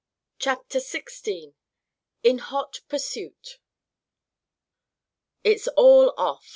CHAPTER 0.39 0.79
XVI 0.79 1.53
IN 2.23 2.39
HOT 2.39 2.81
PURSUIT 2.89 3.59
"It's 5.43 5.67
all 5.77 6.15
off!" 6.17 6.47